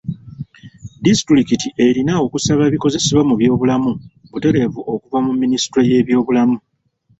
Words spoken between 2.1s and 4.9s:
okusaba ebikozesebwa mu by'obulamu butereevu